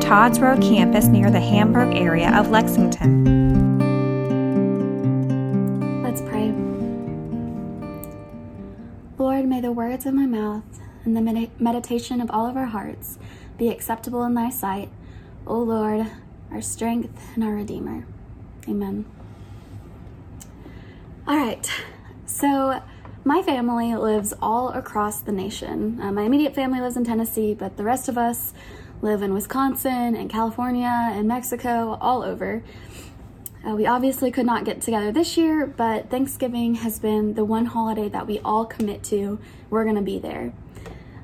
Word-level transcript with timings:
Todd's 0.00 0.40
Road 0.40 0.62
campus 0.62 1.06
near 1.06 1.30
the 1.30 1.40
Hamburg 1.40 1.94
area 1.94 2.30
of 2.38 2.50
Lexington. 2.50 3.24
Let's 6.02 6.20
pray. 6.22 6.52
Lord, 9.18 9.46
may 9.46 9.60
the 9.60 9.72
words 9.72 10.06
of 10.06 10.14
my 10.14 10.26
mouth 10.26 10.64
and 11.04 11.16
the 11.16 11.20
med- 11.20 11.60
meditation 11.60 12.20
of 12.20 12.30
all 12.30 12.46
of 12.46 12.56
our 12.56 12.66
hearts 12.66 13.18
be 13.58 13.68
acceptable 13.68 14.24
in 14.24 14.34
thy 14.34 14.50
sight, 14.50 14.88
O 15.46 15.58
Lord, 15.58 16.06
our 16.50 16.62
strength 16.62 17.20
and 17.34 17.44
our 17.44 17.54
Redeemer. 17.54 18.06
Amen. 18.68 19.04
All 21.26 21.36
right, 21.36 21.70
so 22.24 22.82
my 23.24 23.42
family 23.42 23.94
lives 23.94 24.32
all 24.40 24.70
across 24.70 25.20
the 25.20 25.32
nation. 25.32 26.00
Uh, 26.00 26.12
my 26.12 26.22
immediate 26.22 26.54
family 26.54 26.80
lives 26.80 26.96
in 26.96 27.04
Tennessee, 27.04 27.52
but 27.52 27.76
the 27.76 27.84
rest 27.84 28.08
of 28.08 28.16
us 28.16 28.54
live 29.00 29.22
in 29.22 29.32
Wisconsin 29.32 30.16
and 30.16 30.28
California 30.28 31.10
and 31.12 31.28
Mexico, 31.28 31.98
all 32.00 32.22
over. 32.22 32.62
Uh, 33.66 33.74
we 33.74 33.86
obviously 33.86 34.30
could 34.30 34.46
not 34.46 34.64
get 34.64 34.80
together 34.80 35.12
this 35.12 35.36
year, 35.36 35.66
but 35.66 36.10
Thanksgiving 36.10 36.76
has 36.76 36.98
been 36.98 37.34
the 37.34 37.44
one 37.44 37.66
holiday 37.66 38.08
that 38.08 38.26
we 38.26 38.38
all 38.40 38.64
commit 38.64 39.02
to. 39.04 39.38
We're 39.70 39.84
going 39.84 39.96
to 39.96 40.02
be 40.02 40.18
there. 40.18 40.52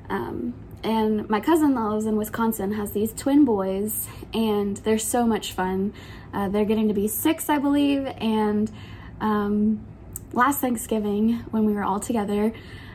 Um, 0.09 0.53
and 0.83 1.27
my 1.29 1.39
cousin 1.39 1.73
that 1.73 1.81
lives 1.81 2.05
in 2.05 2.15
Wisconsin 2.15 2.73
has 2.73 2.91
these 2.91 3.11
twin 3.13 3.45
boys, 3.45 4.07
and 4.33 4.77
they're 4.77 4.99
so 4.99 5.25
much 5.25 5.53
fun. 5.53 5.93
Uh, 6.33 6.49
they're 6.49 6.65
getting 6.65 6.87
to 6.89 6.93
be 6.93 7.07
six, 7.07 7.49
I 7.49 7.57
believe, 7.57 8.05
and 8.17 8.71
um, 9.19 9.85
last 10.33 10.59
Thanksgiving, 10.61 11.37
when 11.51 11.65
we 11.65 11.73
were 11.73 11.83
all 11.83 11.99
together, 11.99 12.53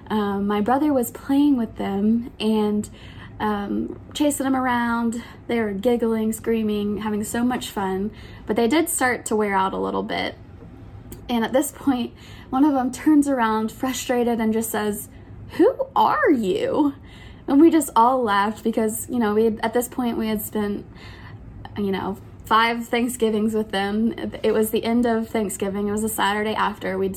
um, 0.09 0.47
my 0.47 0.61
brother 0.61 0.93
was 0.93 1.11
playing 1.11 1.57
with 1.57 1.77
them, 1.77 2.31
and 2.39 2.89
um, 3.41 3.99
chasing 4.15 4.45
them 4.45 4.55
around. 4.55 5.23
They 5.49 5.61
were 5.61 5.73
giggling, 5.73 6.33
screaming, 6.33 6.99
having 6.99 7.25
so 7.25 7.43
much 7.43 7.71
fun, 7.71 8.13
but 8.47 8.55
they 8.55 8.69
did 8.69 8.89
start 8.89 9.25
to 9.27 9.37
wear 9.37 9.55
out 9.55 9.73
a 9.73 9.79
little 9.79 10.03
bit. 10.03 10.37
And 11.29 11.45
at 11.45 11.53
this 11.53 11.73
point, 11.73 12.13
one 12.51 12.65
of 12.65 12.75
them 12.75 12.93
turns 12.93 13.29
around 13.29 13.73
frustrated 13.73 14.41
and 14.41 14.53
just 14.53 14.71
says, 14.71 15.09
Who 15.53 15.87
are 15.97 16.31
you? 16.31 16.95
And 17.49 17.61
we 17.61 17.71
just 17.71 17.91
all 17.97 18.23
laughed 18.23 18.63
because, 18.63 19.09
you 19.09 19.19
know, 19.19 19.35
we 19.35 19.45
had, 19.45 19.61
at 19.63 19.73
this 19.73 19.89
point 19.89 20.19
we 20.19 20.29
had 20.29 20.43
spent, 20.43 20.87
you 21.77 21.91
know, 21.91 22.19
five 22.45 22.87
Thanksgivings 22.89 23.55
with 23.55 23.71
them. 23.71 24.13
It 24.43 24.53
was 24.53 24.71
the 24.71 24.85
end 24.85 25.07
of 25.07 25.29
Thanksgiving. 25.29 25.89
It 25.89 25.93
was 25.93 26.05
a 26.05 26.09
Saturday 26.09 26.55
after. 26.55 26.99
We'd 26.99 27.17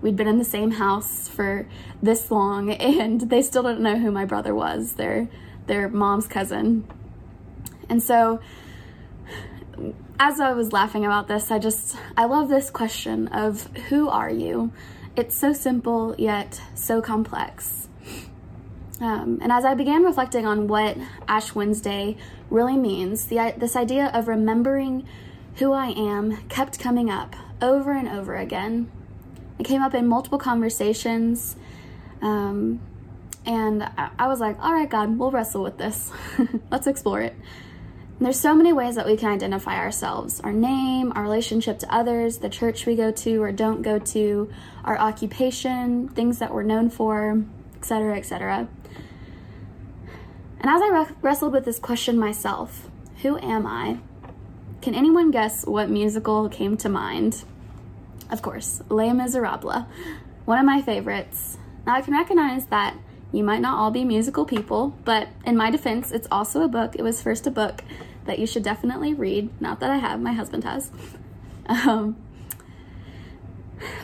we'd 0.00 0.16
been 0.16 0.28
in 0.28 0.38
the 0.38 0.44
same 0.44 0.70
house 0.70 1.28
for 1.28 1.66
this 2.02 2.30
long, 2.30 2.70
and 2.72 3.20
they 3.22 3.42
still 3.42 3.64
didn't 3.64 3.82
know 3.82 3.98
who 3.98 4.10
my 4.10 4.24
brother 4.24 4.54
was. 4.54 4.92
They're 4.94 5.28
their 5.68 5.88
mom's 5.88 6.26
cousin. 6.26 6.86
And 7.88 8.02
so 8.02 8.40
as 10.18 10.40
I 10.40 10.52
was 10.52 10.72
laughing 10.72 11.04
about 11.04 11.28
this, 11.28 11.50
I 11.50 11.58
just 11.58 11.96
I 12.16 12.24
love 12.24 12.48
this 12.48 12.70
question 12.70 13.28
of 13.28 13.66
who 13.88 14.08
are 14.08 14.30
you? 14.30 14.72
It's 15.16 15.36
so 15.36 15.52
simple 15.52 16.14
yet 16.18 16.60
so 16.74 17.00
complex. 17.00 17.88
Um, 19.00 19.38
and 19.40 19.52
as 19.52 19.64
I 19.64 19.74
began 19.74 20.02
reflecting 20.02 20.44
on 20.44 20.66
what 20.66 20.96
Ash 21.28 21.54
Wednesday 21.54 22.16
really 22.50 22.76
means, 22.76 23.26
the, 23.26 23.54
this 23.56 23.76
idea 23.76 24.10
of 24.12 24.26
remembering 24.26 25.06
who 25.56 25.72
I 25.72 25.88
am 25.88 26.36
kept 26.48 26.80
coming 26.80 27.08
up 27.10 27.36
over 27.62 27.92
and 27.92 28.08
over 28.08 28.34
again. 28.34 28.90
It 29.58 29.64
came 29.64 29.82
up 29.82 29.94
in 29.94 30.06
multiple 30.06 30.38
conversations. 30.38 31.56
Um, 32.22 32.80
and 33.48 33.82
I, 34.18 34.28
was 34.28 34.40
like, 34.40 34.62
all 34.62 34.74
right, 34.74 34.88
God, 34.88 35.18
we'll 35.18 35.30
wrestle 35.30 35.62
with 35.62 35.78
this. 35.78 36.12
Let's 36.70 36.86
explore 36.86 37.22
it. 37.22 37.32
And 37.32 38.26
there's 38.26 38.38
so 38.38 38.54
many 38.54 38.74
ways 38.74 38.96
that 38.96 39.06
we 39.06 39.16
can 39.16 39.30
identify 39.30 39.78
ourselves 39.78 40.38
our 40.40 40.52
name, 40.52 41.14
our 41.16 41.22
relationship 41.22 41.78
to 41.78 41.94
others, 41.94 42.38
the 42.38 42.50
church 42.50 42.84
we 42.84 42.94
go 42.94 43.10
to 43.10 43.42
or 43.42 43.50
don't 43.50 43.80
go 43.80 43.98
to, 43.98 44.52
our 44.84 44.98
occupation, 44.98 46.08
things 46.08 46.40
that 46.40 46.52
we're 46.52 46.62
known 46.62 46.90
for, 46.90 47.42
etc., 47.78 48.18
etc. 48.18 48.68
And 50.60 50.70
as 50.70 50.82
I 50.82 50.88
re- 50.88 51.16
wrestled 51.22 51.54
with 51.54 51.64
this 51.64 51.78
question 51.78 52.18
myself, 52.18 52.90
who 53.22 53.38
am 53.38 53.66
I? 53.66 53.96
Can 54.82 54.94
anyone 54.94 55.30
guess 55.30 55.64
what 55.64 55.88
musical 55.88 56.50
came 56.50 56.76
to 56.78 56.90
mind? 56.90 57.44
Of 58.30 58.42
course, 58.42 58.82
Les 58.90 59.14
Miserables, 59.14 59.86
one 60.44 60.58
of 60.58 60.66
my 60.66 60.82
favorites. 60.82 61.56
Now 61.86 61.94
I 61.94 62.02
can 62.02 62.12
recognize 62.12 62.66
that 62.66 62.94
you 63.32 63.44
might 63.44 63.60
not 63.60 63.78
all 63.78 63.90
be 63.90 64.04
musical 64.04 64.44
people, 64.44 64.96
but 65.04 65.28
in 65.44 65.56
my 65.56 65.70
defense, 65.70 66.12
it's 66.12 66.28
also 66.30 66.62
a 66.62 66.68
book. 66.68 66.96
It 66.96 67.02
was 67.02 67.20
first 67.22 67.46
a 67.46 67.50
book 67.50 67.82
that 68.24 68.38
you 68.38 68.46
should 68.46 68.62
definitely 68.62 69.14
read. 69.14 69.50
Not 69.60 69.80
that 69.80 69.90
I 69.90 69.96
have, 69.96 70.20
my 70.20 70.32
husband 70.32 70.64
has. 70.64 70.90
Um, 71.66 72.16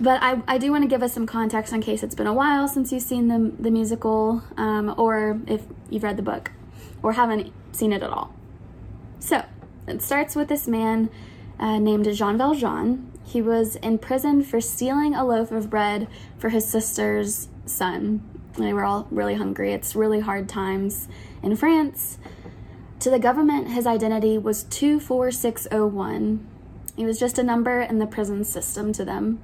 but 0.01 0.23
I, 0.23 0.43
I 0.47 0.59
do 0.59 0.71
want 0.71 0.83
to 0.83 0.89
give 0.89 1.03
us 1.03 1.13
some 1.13 1.27
context 1.27 1.73
in 1.73 1.81
case 1.81 2.03
it's 2.03 2.15
been 2.15 2.27
a 2.27 2.35
while 2.35 2.69
since 2.69 2.93
you've 2.93 3.03
seen 3.03 3.29
the, 3.29 3.53
the 3.59 3.71
musical 3.71 4.43
um, 4.57 4.95
or 4.99 5.41
if 5.47 5.63
you've 5.91 6.03
read 6.03 6.17
the 6.17 6.23
book 6.23 6.53
or 7.03 7.13
haven't 7.13 7.53
seen 7.73 7.93
it 7.93 8.03
at 8.03 8.11
all. 8.11 8.35
So 9.21 9.45
it 9.87 10.03
starts 10.03 10.37
with 10.37 10.49
this 10.49 10.69
man 10.69 11.11
uh, 11.59 11.79
named 11.79 12.13
Jean 12.15 12.39
Valjean. 12.39 13.11
He 13.25 13.41
was 13.41 13.77
in 13.77 13.99
prison 13.99 14.43
for 14.43 14.61
stealing 14.61 15.15
a 15.15 15.25
loaf 15.25 15.51
of 15.51 15.71
bread 15.71 16.09
for 16.39 16.51
his 16.51 16.67
sister's 16.67 17.49
son. 17.65 18.23
They 18.57 18.73
were 18.73 18.85
all 18.85 19.07
really 19.11 19.35
hungry. 19.35 19.73
It's 19.73 19.97
really 19.97 20.21
hard 20.21 20.49
times 20.49 21.09
in 21.43 21.57
France. 21.57 22.19
To 23.01 23.11
the 23.11 23.19
government, 23.19 23.69
his 23.69 23.87
identity 23.87 24.39
was 24.39 24.63
24601. 24.65 26.47
He 26.97 27.05
was 27.05 27.19
just 27.19 27.39
a 27.39 27.43
number 27.43 27.81
in 27.81 27.99
the 27.99 28.07
prison 28.07 28.45
system 28.45 28.93
to 28.93 29.05
them. 29.05 29.43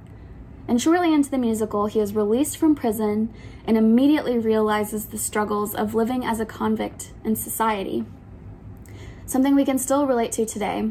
And 0.67 0.81
shortly 0.81 1.13
into 1.13 1.29
the 1.29 1.37
musical, 1.37 1.87
he 1.87 1.99
is 1.99 2.15
released 2.15 2.57
from 2.57 2.75
prison 2.75 3.33
and 3.65 3.77
immediately 3.77 4.37
realizes 4.37 5.07
the 5.07 5.17
struggles 5.17 5.75
of 5.75 5.93
living 5.93 6.23
as 6.23 6.39
a 6.39 6.45
convict 6.45 7.11
in 7.25 7.35
society. 7.35 8.05
Something 9.25 9.55
we 9.55 9.65
can 9.65 9.77
still 9.77 10.07
relate 10.07 10.31
to 10.33 10.45
today. 10.45 10.89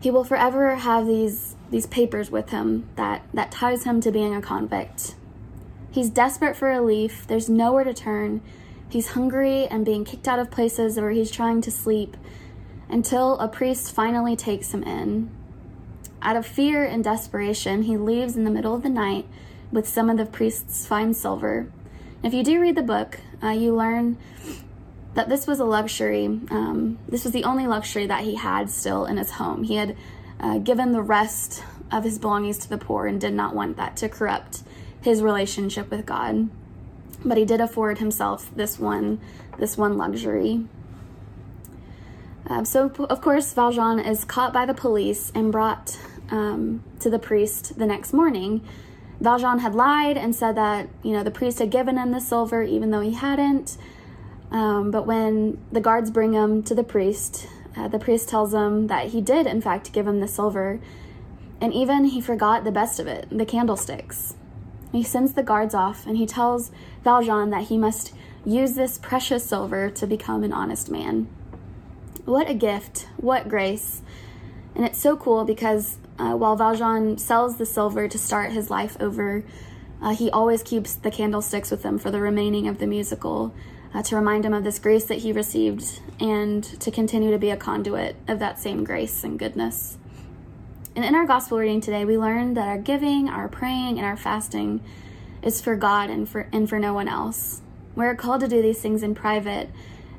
He 0.00 0.10
will 0.10 0.24
forever 0.24 0.76
have 0.76 1.06
these, 1.06 1.56
these 1.70 1.86
papers 1.86 2.30
with 2.30 2.50
him 2.50 2.88
that, 2.96 3.22
that 3.34 3.52
ties 3.52 3.84
him 3.84 4.00
to 4.00 4.10
being 4.10 4.34
a 4.34 4.40
convict. 4.40 5.14
He's 5.96 6.10
desperate 6.10 6.56
for 6.56 6.68
relief, 6.68 7.26
there's 7.26 7.48
nowhere 7.48 7.82
to 7.82 7.94
turn. 7.94 8.42
He's 8.90 9.12
hungry 9.12 9.66
and 9.66 9.82
being 9.82 10.04
kicked 10.04 10.28
out 10.28 10.38
of 10.38 10.50
places 10.50 10.98
where 10.98 11.10
he's 11.10 11.30
trying 11.30 11.62
to 11.62 11.70
sleep 11.70 12.18
until 12.90 13.38
a 13.38 13.48
priest 13.48 13.94
finally 13.94 14.36
takes 14.36 14.74
him 14.74 14.82
in. 14.82 15.30
Out 16.20 16.36
of 16.36 16.44
fear 16.44 16.84
and 16.84 17.02
desperation, 17.02 17.84
he 17.84 17.96
leaves 17.96 18.36
in 18.36 18.44
the 18.44 18.50
middle 18.50 18.74
of 18.74 18.82
the 18.82 18.90
night 18.90 19.26
with 19.72 19.88
some 19.88 20.10
of 20.10 20.18
the 20.18 20.26
priest's 20.26 20.86
fine 20.86 21.14
silver. 21.14 21.72
If 22.22 22.34
you 22.34 22.44
do 22.44 22.60
read 22.60 22.76
the 22.76 22.82
book, 22.82 23.18
uh, 23.42 23.48
you 23.48 23.74
learn 23.74 24.18
that 25.14 25.30
this 25.30 25.46
was 25.46 25.60
a 25.60 25.64
luxury. 25.64 26.26
Um, 26.26 26.98
this 27.08 27.24
was 27.24 27.32
the 27.32 27.44
only 27.44 27.66
luxury 27.66 28.06
that 28.06 28.22
he 28.22 28.34
had 28.34 28.68
still 28.68 29.06
in 29.06 29.16
his 29.16 29.30
home. 29.30 29.62
He 29.62 29.76
had 29.76 29.96
uh, 30.40 30.58
given 30.58 30.92
the 30.92 31.00
rest 31.00 31.64
of 31.90 32.04
his 32.04 32.18
belongings 32.18 32.58
to 32.58 32.68
the 32.68 32.76
poor 32.76 33.06
and 33.06 33.18
did 33.18 33.32
not 33.32 33.54
want 33.54 33.78
that 33.78 33.96
to 33.96 34.10
corrupt 34.10 34.62
his 35.06 35.22
relationship 35.22 35.90
with 35.90 36.04
God. 36.04 36.50
But 37.24 37.38
he 37.38 37.44
did 37.44 37.60
afford 37.60 37.98
himself 37.98 38.54
this 38.54 38.78
one, 38.78 39.20
this 39.58 39.78
one 39.78 39.96
luxury. 39.96 40.66
Um, 42.48 42.64
so, 42.64 42.90
of 43.08 43.20
course, 43.20 43.52
Valjean 43.52 43.98
is 43.98 44.24
caught 44.24 44.52
by 44.52 44.66
the 44.66 44.74
police 44.74 45.32
and 45.34 45.50
brought 45.50 45.98
um, 46.30 46.84
to 47.00 47.08
the 47.08 47.18
priest 47.18 47.78
the 47.78 47.86
next 47.86 48.12
morning. 48.12 48.66
Valjean 49.20 49.60
had 49.60 49.74
lied 49.74 50.16
and 50.16 50.34
said 50.34 50.56
that 50.56 50.88
you 51.02 51.12
know 51.12 51.22
the 51.22 51.30
priest 51.30 51.58
had 51.58 51.70
given 51.70 51.96
him 51.96 52.10
the 52.10 52.20
silver 52.20 52.62
even 52.62 52.90
though 52.90 53.00
he 53.00 53.14
hadn't. 53.14 53.78
Um, 54.50 54.90
but 54.90 55.06
when 55.06 55.58
the 55.72 55.80
guards 55.80 56.10
bring 56.10 56.32
him 56.32 56.62
to 56.64 56.74
the 56.74 56.84
priest, 56.84 57.48
uh, 57.76 57.88
the 57.88 57.98
priest 57.98 58.28
tells 58.28 58.52
him 58.52 58.88
that 58.88 59.08
he 59.08 59.20
did 59.20 59.46
in 59.46 59.60
fact 59.60 59.92
give 59.92 60.06
him 60.06 60.20
the 60.20 60.28
silver, 60.28 60.80
and 61.60 61.72
even 61.72 62.04
he 62.04 62.20
forgot 62.20 62.64
the 62.64 62.70
best 62.70 63.00
of 63.00 63.06
it, 63.06 63.26
the 63.30 63.46
candlesticks. 63.46 64.34
He 64.96 65.02
sends 65.02 65.34
the 65.34 65.42
guards 65.42 65.74
off 65.74 66.06
and 66.06 66.16
he 66.16 66.24
tells 66.24 66.70
Valjean 67.04 67.50
that 67.50 67.64
he 67.64 67.76
must 67.76 68.14
use 68.46 68.74
this 68.74 68.96
precious 68.96 69.44
silver 69.44 69.90
to 69.90 70.06
become 70.06 70.42
an 70.42 70.54
honest 70.54 70.90
man. 70.90 71.28
What 72.24 72.48
a 72.48 72.54
gift, 72.54 73.06
what 73.18 73.46
grace. 73.46 74.00
And 74.74 74.86
it's 74.86 74.98
so 74.98 75.14
cool 75.14 75.44
because 75.44 75.98
uh, 76.18 76.32
while 76.32 76.56
Valjean 76.56 77.18
sells 77.18 77.58
the 77.58 77.66
silver 77.66 78.08
to 78.08 78.18
start 78.18 78.52
his 78.52 78.70
life 78.70 78.96
over, 78.98 79.44
uh, 80.00 80.14
he 80.14 80.30
always 80.30 80.62
keeps 80.62 80.94
the 80.94 81.10
candlesticks 81.10 81.70
with 81.70 81.82
him 81.82 81.98
for 81.98 82.10
the 82.10 82.20
remaining 82.20 82.66
of 82.66 82.78
the 82.78 82.86
musical 82.86 83.54
uh, 83.92 84.02
to 84.04 84.16
remind 84.16 84.46
him 84.46 84.54
of 84.54 84.64
this 84.64 84.78
grace 84.78 85.04
that 85.04 85.18
he 85.18 85.30
received 85.30 86.00
and 86.20 86.64
to 86.64 86.90
continue 86.90 87.30
to 87.30 87.38
be 87.38 87.50
a 87.50 87.56
conduit 87.56 88.16
of 88.28 88.38
that 88.38 88.58
same 88.58 88.82
grace 88.82 89.24
and 89.24 89.38
goodness. 89.38 89.98
And 90.96 91.04
in 91.04 91.14
our 91.14 91.26
gospel 91.26 91.58
reading 91.58 91.82
today, 91.82 92.06
we 92.06 92.16
learned 92.16 92.56
that 92.56 92.66
our 92.66 92.78
giving, 92.78 93.28
our 93.28 93.48
praying, 93.48 93.98
and 93.98 94.06
our 94.06 94.16
fasting 94.16 94.82
is 95.42 95.60
for 95.60 95.76
God 95.76 96.08
and 96.08 96.26
for 96.26 96.48
and 96.52 96.66
for 96.66 96.78
no 96.78 96.94
one 96.94 97.06
else. 97.06 97.60
We're 97.94 98.14
called 98.14 98.40
to 98.40 98.48
do 98.48 98.62
these 98.62 98.80
things 98.80 99.02
in 99.02 99.14
private 99.14 99.68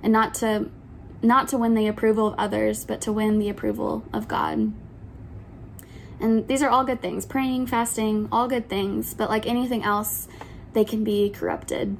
and 0.03 0.13
not 0.13 0.35
to 0.35 0.69
not 1.24 1.47
to 1.47 1.57
win 1.57 1.74
the 1.74 1.88
approval 1.88 2.27
of 2.27 2.35
others, 2.38 2.85
but 2.85 3.01
to 3.01 3.12
win 3.12 3.39
the 3.39 3.50
approval 3.50 4.06
of 4.13 4.27
God. 4.27 4.71
And 6.19 6.47
these 6.47 6.62
are 6.62 6.69
all 6.69 6.83
good 6.83 7.01
things. 7.01 7.25
Praying, 7.25 7.65
fasting, 7.65 8.29
all 8.31 8.47
good 8.47 8.69
things, 8.69 9.15
but 9.15 9.31
like 9.31 9.47
anything 9.47 9.83
else, 9.83 10.27
they 10.74 10.85
can 10.85 11.03
be 11.03 11.31
corrupted. 11.31 11.97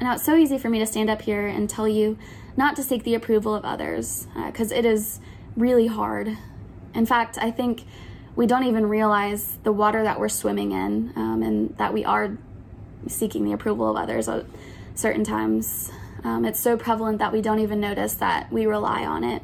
Now, 0.00 0.14
it's 0.14 0.24
so 0.24 0.36
easy 0.36 0.56
for 0.56 0.68
me 0.68 0.78
to 0.78 0.86
stand 0.86 1.10
up 1.10 1.22
here 1.22 1.48
and 1.48 1.68
tell 1.68 1.88
you 1.88 2.16
not 2.56 2.76
to 2.76 2.84
seek 2.84 3.02
the 3.02 3.16
approval 3.16 3.56
of 3.56 3.64
others 3.64 4.28
because 4.46 4.70
uh, 4.70 4.76
it 4.76 4.84
is 4.84 5.18
really 5.56 5.88
hard. 5.88 6.36
In 6.94 7.06
fact, 7.06 7.38
I 7.40 7.50
think 7.50 7.84
we 8.36 8.46
don't 8.46 8.64
even 8.64 8.86
realize 8.86 9.58
the 9.62 9.72
water 9.72 10.02
that 10.02 10.18
we're 10.18 10.28
swimming 10.28 10.72
in 10.72 11.12
um, 11.16 11.42
and 11.42 11.76
that 11.78 11.92
we 11.92 12.04
are 12.04 12.36
seeking 13.06 13.44
the 13.44 13.52
approval 13.52 13.90
of 13.90 13.96
others 13.96 14.28
at 14.28 14.46
certain 14.94 15.24
times. 15.24 15.90
Um, 16.22 16.44
it's 16.44 16.58
so 16.58 16.76
prevalent 16.76 17.18
that 17.18 17.32
we 17.32 17.42
don't 17.42 17.60
even 17.60 17.80
notice 17.80 18.14
that 18.14 18.50
we 18.52 18.66
rely 18.66 19.04
on 19.04 19.24
it. 19.24 19.42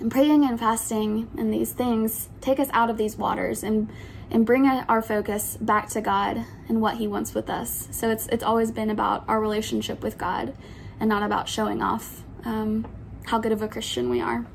And 0.00 0.10
praying 0.10 0.44
and 0.44 0.58
fasting 0.58 1.30
and 1.36 1.52
these 1.52 1.72
things 1.72 2.28
take 2.40 2.58
us 2.58 2.68
out 2.72 2.90
of 2.90 2.96
these 2.96 3.16
waters 3.16 3.62
and 3.62 3.88
and 4.30 4.46
bring 4.46 4.66
our 4.66 5.02
focus 5.02 5.58
back 5.60 5.90
to 5.90 6.00
God 6.00 6.42
and 6.68 6.80
what 6.80 6.96
He 6.96 7.06
wants 7.06 7.34
with 7.34 7.50
us. 7.50 7.88
So 7.90 8.10
it's 8.10 8.26
it's 8.28 8.42
always 8.42 8.70
been 8.70 8.88
about 8.88 9.24
our 9.28 9.38
relationship 9.40 10.02
with 10.02 10.16
God, 10.16 10.54
and 10.98 11.08
not 11.08 11.22
about 11.22 11.48
showing 11.48 11.82
off 11.82 12.24
um, 12.44 12.86
how 13.26 13.38
good 13.38 13.52
of 13.52 13.62
a 13.62 13.68
Christian 13.68 14.08
we 14.08 14.20
are. 14.20 14.46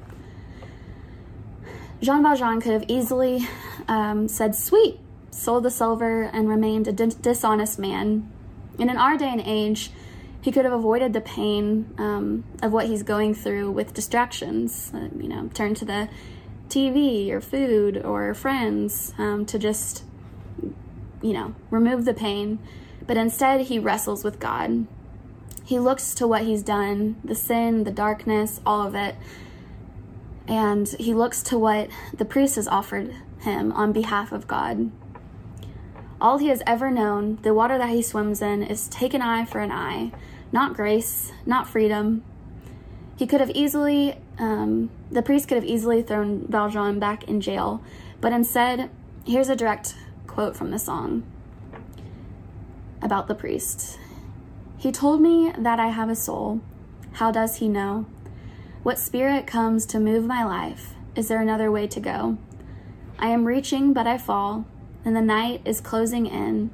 Jean 2.01 2.21
Valjean 2.21 2.61
could 2.61 2.73
have 2.73 2.85
easily 2.87 3.47
um, 3.87 4.27
said, 4.27 4.55
"Sweet, 4.55 4.99
sold 5.31 5.63
the 5.63 5.71
silver 5.71 6.23
and 6.23 6.47
remained 6.47 6.87
a 6.87 6.91
dishonest 6.91 7.79
man." 7.79 8.31
And 8.79 8.89
in 8.91 8.97
our 8.97 9.17
day 9.17 9.29
and 9.29 9.41
age, 9.41 9.91
he 10.41 10.51
could 10.51 10.65
have 10.65 10.73
avoided 10.73 11.13
the 11.13 11.21
pain 11.21 11.93
um, 11.97 12.43
of 12.61 12.71
what 12.71 12.85
he's 12.85 13.03
going 13.03 13.33
through 13.33 13.71
with 13.71 13.93
distractions. 13.93 14.91
Uh, 14.93 15.09
you 15.17 15.27
know, 15.27 15.49
turn 15.53 15.73
to 15.75 15.85
the 15.85 16.09
TV 16.69 17.31
or 17.31 17.41
food 17.41 17.97
or 17.97 18.33
friends 18.33 19.13
um, 19.17 19.45
to 19.47 19.57
just, 19.57 20.03
you 21.21 21.33
know, 21.33 21.55
remove 21.71 22.05
the 22.05 22.13
pain. 22.13 22.59
But 23.05 23.17
instead, 23.17 23.61
he 23.61 23.79
wrestles 23.79 24.23
with 24.23 24.39
God. 24.39 24.85
He 25.63 25.79
looks 25.79 26.13
to 26.15 26.27
what 26.27 26.43
he's 26.43 26.63
done 26.63 27.17
the 27.23 27.35
sin, 27.35 27.83
the 27.83 27.91
darkness, 27.91 28.61
all 28.65 28.85
of 28.85 28.95
it. 28.95 29.15
And 30.47 30.87
he 30.99 31.13
looks 31.13 31.43
to 31.43 31.57
what 31.57 31.89
the 32.13 32.25
priest 32.25 32.55
has 32.55 32.67
offered 32.67 33.13
him 33.41 33.71
on 33.73 33.91
behalf 33.91 34.31
of 34.31 34.47
God. 34.47 34.91
All 36.19 36.37
he 36.37 36.47
has 36.47 36.63
ever 36.65 36.89
known, 36.89 37.37
the 37.43 37.53
water 37.53 37.77
that 37.77 37.89
he 37.89 38.01
swims 38.01 38.41
in, 38.41 38.63
is 38.63 38.87
take 38.87 39.13
an 39.13 39.21
eye 39.21 39.45
for 39.45 39.59
an 39.59 39.71
eye, 39.71 40.11
not 40.51 40.73
grace, 40.73 41.31
not 41.45 41.67
freedom. 41.67 42.23
He 43.17 43.27
could 43.27 43.39
have 43.39 43.51
easily 43.51 44.17
um, 44.39 44.89
the 45.11 45.21
priest 45.21 45.47
could 45.47 45.55
have 45.55 45.65
easily 45.65 46.01
thrown 46.01 46.45
Valjean 46.47 46.99
back 46.99 47.23
in 47.23 47.41
jail, 47.41 47.81
but 48.21 48.33
instead, 48.33 48.89
here's 49.25 49.49
a 49.49 49.55
direct 49.55 49.95
quote 50.27 50.55
from 50.55 50.71
the 50.71 50.79
song 50.79 51.23
about 53.01 53.27
the 53.27 53.35
priest. 53.35 53.99
He 54.77 54.91
told 54.91 55.21
me 55.21 55.51
that 55.57 55.79
I 55.79 55.87
have 55.87 56.09
a 56.09 56.15
soul. 56.15 56.61
How 57.13 57.31
does 57.31 57.57
he 57.57 57.67
know? 57.67 58.05
What 58.87 58.99
spirit 58.99 59.45
comes 59.45 59.85
to 59.87 59.99
move 59.99 60.25
my 60.25 60.45
life? 60.45 60.93
Is 61.13 61.27
there 61.27 61.41
another 61.41 61.69
way 61.69 61.87
to 61.87 61.99
go? 61.99 62.37
I 63.19 63.27
am 63.27 63.43
reaching, 63.43 63.91
but 63.91 64.07
I 64.07 64.17
fall, 64.17 64.65
and 65.03 65.13
the 65.13 65.19
night 65.19 65.61
is 65.65 65.81
closing 65.81 66.25
in, 66.25 66.71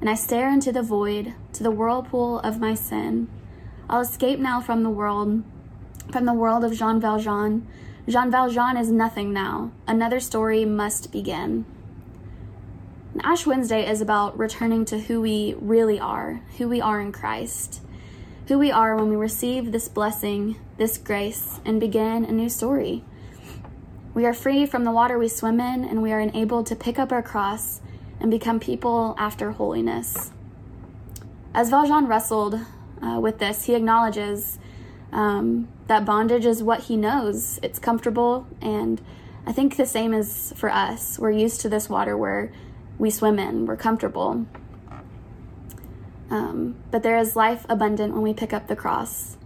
and 0.00 0.08
I 0.08 0.14
stare 0.14 0.50
into 0.50 0.72
the 0.72 0.82
void, 0.82 1.34
to 1.52 1.62
the 1.62 1.70
whirlpool 1.70 2.38
of 2.38 2.60
my 2.60 2.72
sin. 2.74 3.28
I'll 3.90 4.00
escape 4.00 4.38
now 4.38 4.62
from 4.62 4.82
the 4.82 4.88
world 4.88 5.42
from 6.10 6.24
the 6.24 6.32
world 6.32 6.64
of 6.64 6.72
Jean 6.72 6.98
Valjean. 6.98 7.66
Jean 8.08 8.30
Valjean 8.30 8.78
is 8.78 8.90
nothing 8.90 9.30
now. 9.30 9.70
Another 9.86 10.18
story 10.18 10.64
must 10.64 11.12
begin. 11.12 11.66
And 13.12 13.20
Ash 13.22 13.44
Wednesday 13.44 13.86
is 13.86 14.00
about 14.00 14.38
returning 14.38 14.86
to 14.86 14.98
who 14.98 15.20
we 15.20 15.54
really 15.58 16.00
are, 16.00 16.40
who 16.56 16.70
we 16.70 16.80
are 16.80 17.02
in 17.02 17.12
Christ, 17.12 17.82
who 18.48 18.58
we 18.58 18.70
are 18.70 18.96
when 18.96 19.08
we 19.08 19.16
receive 19.16 19.72
this 19.72 19.88
blessing, 19.88 20.56
this 20.76 20.98
grace, 20.98 21.60
and 21.64 21.78
begin 21.78 22.24
a 22.24 22.32
new 22.32 22.48
story. 22.48 23.04
We 24.12 24.26
are 24.26 24.34
free 24.34 24.66
from 24.66 24.84
the 24.84 24.90
water 24.90 25.18
we 25.18 25.28
swim 25.28 25.60
in, 25.60 25.84
and 25.84 26.02
we 26.02 26.12
are 26.12 26.20
enabled 26.20 26.66
to 26.66 26.76
pick 26.76 26.98
up 26.98 27.12
our 27.12 27.22
cross 27.22 27.80
and 28.18 28.30
become 28.30 28.58
people 28.58 29.14
after 29.18 29.52
holiness. 29.52 30.30
As 31.54 31.70
Valjean 31.70 32.06
wrestled 32.06 32.58
uh, 33.00 33.20
with 33.20 33.38
this, 33.38 33.64
he 33.64 33.74
acknowledges 33.74 34.58
um, 35.12 35.68
that 35.86 36.04
bondage 36.04 36.44
is 36.44 36.62
what 36.62 36.84
he 36.84 36.96
knows. 36.96 37.58
It's 37.62 37.78
comfortable, 37.78 38.46
and 38.60 39.00
I 39.46 39.52
think 39.52 39.76
the 39.76 39.86
same 39.86 40.12
is 40.12 40.52
for 40.56 40.70
us. 40.70 41.18
We're 41.18 41.30
used 41.30 41.60
to 41.62 41.68
this 41.68 41.88
water 41.88 42.16
where 42.16 42.52
we 42.98 43.10
swim 43.10 43.38
in, 43.38 43.66
we're 43.66 43.76
comfortable. 43.76 44.46
Um, 46.30 46.76
but 46.90 47.02
there 47.02 47.18
is 47.18 47.34
life 47.34 47.66
abundant 47.68 48.12
when 48.12 48.22
we 48.22 48.32
pick 48.32 48.52
up 48.52 48.68
the 48.68 48.76
cross. 48.76 49.36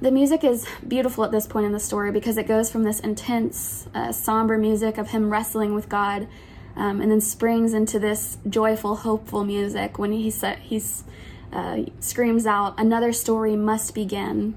The 0.00 0.10
music 0.10 0.44
is 0.44 0.66
beautiful 0.86 1.24
at 1.24 1.30
this 1.30 1.46
point 1.46 1.66
in 1.66 1.72
the 1.72 1.80
story 1.80 2.12
because 2.12 2.36
it 2.36 2.46
goes 2.46 2.70
from 2.70 2.84
this 2.84 3.00
intense, 3.00 3.88
uh, 3.94 4.12
somber 4.12 4.58
music 4.58 4.98
of 4.98 5.10
him 5.10 5.30
wrestling 5.30 5.74
with 5.74 5.88
God, 5.88 6.28
um, 6.76 7.00
and 7.00 7.10
then 7.10 7.20
springs 7.20 7.72
into 7.72 7.98
this 7.98 8.38
joyful, 8.48 8.96
hopeful 8.96 9.44
music 9.44 9.98
when 9.98 10.12
he 10.12 10.30
sa- 10.30 10.56
he's 10.56 11.04
uh, 11.52 11.82
screams 11.98 12.46
out, 12.46 12.78
Another 12.78 13.12
story 13.12 13.56
must 13.56 13.94
begin. 13.94 14.54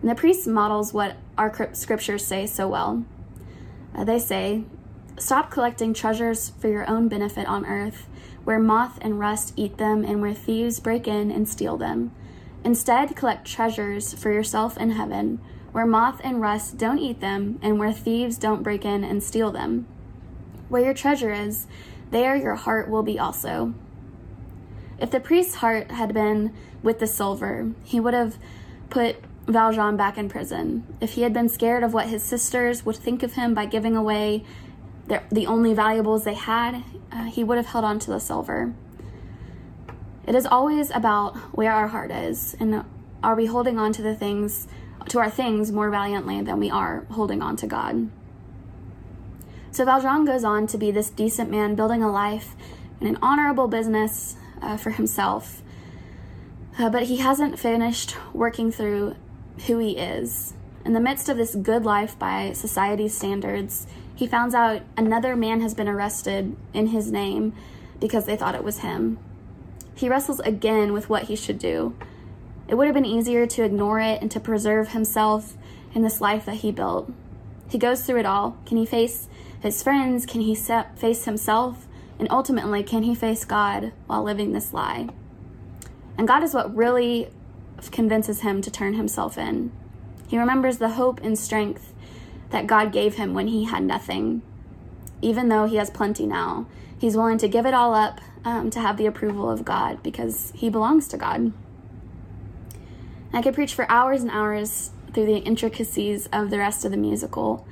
And 0.00 0.10
the 0.10 0.14
priest 0.14 0.46
models 0.46 0.94
what 0.94 1.16
our 1.36 1.74
scriptures 1.74 2.24
say 2.24 2.46
so 2.46 2.68
well. 2.68 3.04
Uh, 3.94 4.04
they 4.04 4.18
say, 4.18 4.64
Stop 5.18 5.50
collecting 5.50 5.92
treasures 5.92 6.52
for 6.60 6.68
your 6.68 6.88
own 6.88 7.08
benefit 7.08 7.46
on 7.46 7.66
earth, 7.66 8.06
where 8.50 8.58
moth 8.58 8.98
and 9.00 9.20
rust 9.20 9.52
eat 9.54 9.78
them 9.78 10.04
and 10.04 10.20
where 10.20 10.34
thieves 10.34 10.80
break 10.80 11.06
in 11.06 11.30
and 11.30 11.48
steal 11.48 11.76
them. 11.76 12.10
Instead, 12.64 13.14
collect 13.14 13.46
treasures 13.46 14.12
for 14.12 14.32
yourself 14.32 14.76
in 14.76 14.90
heaven, 14.90 15.40
where 15.70 15.86
moth 15.86 16.20
and 16.24 16.40
rust 16.40 16.76
don't 16.76 16.98
eat 16.98 17.20
them 17.20 17.60
and 17.62 17.78
where 17.78 17.92
thieves 17.92 18.36
don't 18.36 18.64
break 18.64 18.84
in 18.84 19.04
and 19.04 19.22
steal 19.22 19.52
them. 19.52 19.86
Where 20.68 20.82
your 20.82 20.94
treasure 20.94 21.32
is, 21.32 21.68
there 22.10 22.34
your 22.34 22.56
heart 22.56 22.90
will 22.90 23.04
be 23.04 23.20
also. 23.20 23.72
If 24.98 25.12
the 25.12 25.20
priest's 25.20 25.54
heart 25.54 25.92
had 25.92 26.12
been 26.12 26.52
with 26.82 26.98
the 26.98 27.06
silver, 27.06 27.70
he 27.84 28.00
would 28.00 28.14
have 28.14 28.36
put 28.88 29.14
Valjean 29.46 29.96
back 29.96 30.18
in 30.18 30.28
prison. 30.28 30.84
If 31.00 31.12
he 31.12 31.22
had 31.22 31.32
been 31.32 31.48
scared 31.48 31.84
of 31.84 31.94
what 31.94 32.08
his 32.08 32.24
sisters 32.24 32.84
would 32.84 32.96
think 32.96 33.22
of 33.22 33.34
him 33.34 33.54
by 33.54 33.66
giving 33.66 33.94
away 33.94 34.44
their, 35.10 35.24
the 35.30 35.46
only 35.46 35.74
valuables 35.74 36.24
they 36.24 36.34
had, 36.34 36.82
uh, 37.12 37.24
he 37.24 37.44
would 37.44 37.58
have 37.58 37.66
held 37.66 37.84
on 37.84 37.98
to 37.98 38.10
the 38.10 38.20
silver. 38.20 38.72
It 40.26 40.34
is 40.34 40.46
always 40.46 40.90
about 40.90 41.36
where 41.52 41.72
our 41.72 41.88
heart 41.88 42.10
is, 42.10 42.56
and 42.60 42.84
are 43.22 43.34
we 43.34 43.46
holding 43.46 43.78
on 43.78 43.92
to 43.94 44.02
the 44.02 44.14
things, 44.14 44.68
to 45.08 45.18
our 45.18 45.28
things 45.28 45.72
more 45.72 45.90
valiantly 45.90 46.40
than 46.40 46.60
we 46.60 46.70
are 46.70 47.04
holding 47.10 47.42
on 47.42 47.56
to 47.56 47.66
God. 47.66 48.08
So 49.72 49.84
Valjean 49.84 50.24
goes 50.24 50.44
on 50.44 50.66
to 50.68 50.78
be 50.78 50.90
this 50.90 51.10
decent 51.10 51.50
man, 51.50 51.74
building 51.74 52.02
a 52.02 52.10
life 52.10 52.54
and 53.00 53.08
an 53.08 53.18
honorable 53.20 53.66
business 53.66 54.36
uh, 54.62 54.76
for 54.76 54.90
himself. 54.90 55.62
Uh, 56.78 56.88
but 56.88 57.04
he 57.04 57.16
hasn't 57.16 57.58
finished 57.58 58.16
working 58.32 58.70
through 58.70 59.16
who 59.66 59.78
he 59.78 59.96
is. 59.98 60.54
In 60.84 60.92
the 60.92 61.00
midst 61.00 61.28
of 61.28 61.36
this 61.36 61.54
good 61.54 61.84
life 61.84 62.18
by 62.18 62.52
society's 62.52 63.16
standards, 63.16 63.86
he 64.20 64.26
finds 64.26 64.54
out 64.54 64.82
another 64.98 65.34
man 65.34 65.62
has 65.62 65.72
been 65.72 65.88
arrested 65.88 66.54
in 66.74 66.88
his 66.88 67.10
name 67.10 67.54
because 68.00 68.26
they 68.26 68.36
thought 68.36 68.54
it 68.54 68.62
was 68.62 68.80
him. 68.80 69.18
He 69.94 70.10
wrestles 70.10 70.40
again 70.40 70.92
with 70.92 71.08
what 71.08 71.22
he 71.22 71.34
should 71.34 71.58
do. 71.58 71.96
It 72.68 72.74
would 72.74 72.86
have 72.86 72.92
been 72.92 73.06
easier 73.06 73.46
to 73.46 73.64
ignore 73.64 73.98
it 73.98 74.20
and 74.20 74.30
to 74.32 74.38
preserve 74.38 74.88
himself 74.90 75.54
in 75.94 76.02
this 76.02 76.20
life 76.20 76.44
that 76.44 76.56
he 76.56 76.70
built. 76.70 77.10
He 77.70 77.78
goes 77.78 78.02
through 78.02 78.18
it 78.18 78.26
all. 78.26 78.58
Can 78.66 78.76
he 78.76 78.84
face 78.84 79.26
his 79.58 79.82
friends? 79.82 80.26
Can 80.26 80.42
he 80.42 80.54
face 80.54 81.24
himself? 81.24 81.88
And 82.18 82.28
ultimately, 82.30 82.82
can 82.82 83.04
he 83.04 83.14
face 83.14 83.46
God 83.46 83.94
while 84.06 84.22
living 84.22 84.52
this 84.52 84.74
lie? 84.74 85.08
And 86.18 86.28
God 86.28 86.42
is 86.42 86.52
what 86.52 86.76
really 86.76 87.30
convinces 87.90 88.42
him 88.42 88.60
to 88.60 88.70
turn 88.70 88.92
himself 88.92 89.38
in. 89.38 89.72
He 90.28 90.36
remembers 90.36 90.76
the 90.76 90.90
hope 90.90 91.20
and 91.22 91.38
strength 91.38 91.94
that 92.50 92.66
God 92.66 92.92
gave 92.92 93.14
him 93.14 93.34
when 93.34 93.48
he 93.48 93.64
had 93.64 93.82
nothing. 93.82 94.42
Even 95.22 95.48
though 95.48 95.66
he 95.66 95.76
has 95.76 95.90
plenty 95.90 96.26
now, 96.26 96.66
he's 96.98 97.16
willing 97.16 97.38
to 97.38 97.48
give 97.48 97.66
it 97.66 97.74
all 97.74 97.94
up 97.94 98.20
um, 98.44 98.70
to 98.70 98.80
have 98.80 98.96
the 98.96 99.06
approval 99.06 99.50
of 99.50 99.64
God 99.64 100.02
because 100.02 100.52
he 100.54 100.70
belongs 100.70 101.08
to 101.08 101.16
God. 101.16 101.52
I 103.32 103.42
could 103.42 103.54
preach 103.54 103.74
for 103.74 103.90
hours 103.90 104.22
and 104.22 104.30
hours 104.30 104.90
through 105.12 105.26
the 105.26 105.38
intricacies 105.38 106.28
of 106.32 106.50
the 106.50 106.58
rest 106.58 106.84
of 106.84 106.90
the 106.90 106.96
musical, 106.96 107.66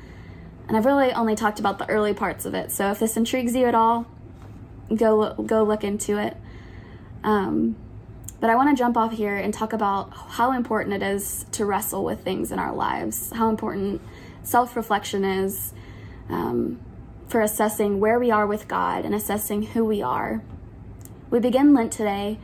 and 0.68 0.76
I've 0.76 0.86
really 0.86 1.12
only 1.12 1.34
talked 1.34 1.58
about 1.58 1.78
the 1.78 1.88
early 1.88 2.12
parts 2.12 2.44
of 2.44 2.54
it. 2.54 2.70
So 2.70 2.90
if 2.90 2.98
this 2.98 3.16
intrigues 3.16 3.54
you 3.56 3.66
at 3.66 3.74
all, 3.74 4.06
go 4.94 5.34
go 5.34 5.64
look 5.64 5.82
into 5.82 6.18
it. 6.18 6.36
Um, 7.24 7.76
but 8.40 8.50
I 8.50 8.54
want 8.54 8.76
to 8.76 8.80
jump 8.80 8.96
off 8.96 9.12
here 9.12 9.36
and 9.36 9.52
talk 9.52 9.72
about 9.72 10.12
how 10.12 10.52
important 10.52 10.94
it 10.94 11.02
is 11.02 11.44
to 11.52 11.64
wrestle 11.64 12.04
with 12.04 12.22
things 12.22 12.52
in 12.52 12.58
our 12.58 12.72
lives, 12.72 13.32
how 13.34 13.48
important 13.48 14.00
self 14.42 14.76
reflection 14.76 15.24
is 15.24 15.72
um, 16.28 16.80
for 17.28 17.40
assessing 17.40 18.00
where 18.00 18.18
we 18.18 18.30
are 18.30 18.46
with 18.46 18.68
God 18.68 19.04
and 19.04 19.14
assessing 19.14 19.62
who 19.62 19.84
we 19.84 20.02
are. 20.02 20.42
We 21.30 21.40
begin 21.40 21.74
Lent 21.74 21.92
today, 21.92 22.38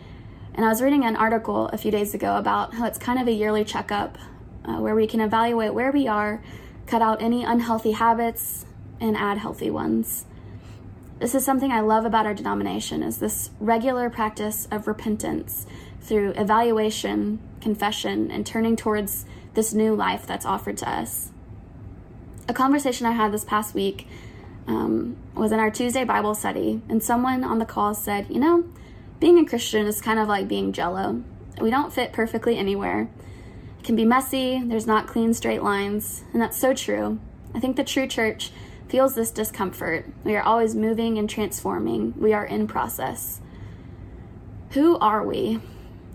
and 0.55 0.65
I 0.65 0.69
was 0.69 0.83
reading 0.83 1.05
an 1.05 1.17
article 1.17 1.69
a 1.69 1.79
few 1.79 1.91
days 1.91 2.15
ago 2.15 2.37
about 2.37 2.75
how 2.75 2.87
it's 2.87 2.99
kind 2.99 3.19
of 3.19 3.27
a 3.27 3.33
yearly 3.33 3.65
checkup 3.65 4.19
uh, 4.65 4.77
where 4.77 4.95
we 4.95 5.07
can 5.07 5.21
evaluate 5.21 5.75
where 5.75 5.91
we 5.91 6.07
are, 6.07 6.43
cut 6.87 7.03
out 7.03 7.23
any 7.23 7.45
unhealthy 7.45 7.93
habits, 7.93 8.67
and 9.01 9.17
add 9.17 9.39
healthy 9.39 9.71
ones. 9.71 10.27
This 11.19 11.35
is 11.35 11.45
something 11.45 11.73
I 11.73 11.81
love 11.81 12.05
about 12.05 12.27
our 12.27 12.35
denomination 12.35 13.03
is 13.03 13.19
this 13.19 13.51
regular 13.61 14.11
practice 14.11 14.67
of 14.71 14.87
repentance 14.87 15.67
through 16.01 16.33
evaluation, 16.33 17.39
confession, 17.61 18.31
and 18.31 18.45
turning 18.45 18.77
towards 18.77 19.25
this 19.55 19.73
new 19.73 19.95
life 19.95 20.27
that's 20.27 20.45
offered 20.45 20.77
to 20.79 20.91
us. 20.91 21.31
A 22.47 22.53
conversation 22.53 23.07
I 23.07 23.13
had 23.13 23.33
this 23.33 23.45
past 23.45 23.75
week 23.75 24.07
um, 24.67 25.17
was 25.35 25.51
in 25.51 25.59
our 25.59 25.71
Tuesday 25.71 26.05
Bible 26.05 26.35
study, 26.35 26.83
and 26.89 27.03
someone 27.03 27.43
on 27.43 27.59
the 27.59 27.65
call 27.65 27.95
said, 27.95 28.27
You 28.29 28.39
know, 28.39 28.65
being 29.19 29.39
a 29.39 29.47
Christian 29.47 29.87
is 29.87 30.03
kind 30.03 30.19
of 30.19 30.29
like 30.29 30.47
being 30.47 30.73
jello. 30.73 31.23
We 31.61 31.71
don't 31.71 31.93
fit 31.93 32.13
perfectly 32.13 32.59
anywhere. 32.59 33.09
It 33.79 33.85
can 33.85 33.97
be 33.97 34.05
messy, 34.05 34.63
there's 34.63 34.87
not 34.87 35.07
clean, 35.07 35.33
straight 35.33 35.63
lines, 35.63 36.25
and 36.33 36.43
that's 36.43 36.59
so 36.59 36.75
true. 36.75 37.19
I 37.55 37.61
think 37.61 37.77
the 37.77 37.85
true 37.85 38.07
church 38.07 38.51
feels 38.89 39.15
this 39.15 39.31
discomfort. 39.31 40.07
We 40.23 40.37
are 40.37 40.43
always 40.43 40.75
moving 40.75 41.17
and 41.17 41.29
transforming, 41.31 42.13
we 42.19 42.35
are 42.35 42.45
in 42.45 42.67
process. 42.67 43.41
Who 44.71 44.99
are 44.99 45.25
we? 45.25 45.61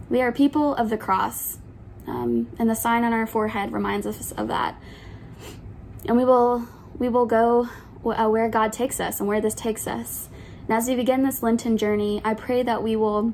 We 0.09 0.21
are 0.21 0.31
people 0.31 0.75
of 0.75 0.89
the 0.89 0.97
cross, 0.97 1.57
um, 2.05 2.49
and 2.59 2.69
the 2.69 2.75
sign 2.75 3.03
on 3.03 3.13
our 3.13 3.25
forehead 3.25 3.71
reminds 3.71 4.05
us 4.05 4.31
of 4.33 4.47
that. 4.49 4.79
And 6.09 6.17
we 6.17 6.25
will 6.25 6.67
we 6.97 7.07
will 7.07 7.27
go 7.27 7.69
uh, 8.03 8.27
where 8.27 8.49
God 8.49 8.73
takes 8.73 8.99
us 8.99 9.19
and 9.19 9.29
where 9.29 9.39
this 9.39 9.53
takes 9.53 9.85
us. 9.85 10.27
And 10.67 10.75
as 10.75 10.87
we 10.87 10.95
begin 10.95 11.21
this 11.21 11.43
Lenten 11.43 11.77
journey, 11.77 12.19
I 12.25 12.33
pray 12.33 12.63
that 12.63 12.81
we 12.81 12.95
will 12.95 13.31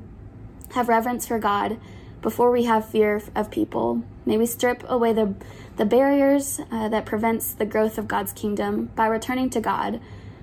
have 0.72 0.90
reverence 0.90 1.26
for 1.26 1.38
God 1.38 1.78
before 2.20 2.50
we 2.50 2.64
have 2.64 2.86
fear 2.86 3.22
of 3.34 3.50
people. 3.50 4.02
May 4.26 4.36
we 4.36 4.44
strip 4.44 4.84
away 4.90 5.14
the 5.14 5.34
the 5.78 5.86
barriers 5.86 6.60
uh, 6.70 6.90
that 6.90 7.06
prevents 7.06 7.54
the 7.54 7.64
growth 7.64 7.96
of 7.96 8.08
God's 8.08 8.34
kingdom 8.34 8.90
by 8.94 9.06
returning 9.06 9.48
to 9.50 9.60
God, 9.62 9.98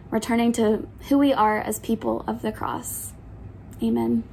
returning 0.09 0.51
to 0.53 0.87
who 1.09 1.19
we 1.19 1.33
are 1.33 1.59
as 1.59 1.77
people 1.77 2.23
of 2.25 2.41
the 2.41 2.51
cross. 2.51 3.13
Amen. 3.83 4.23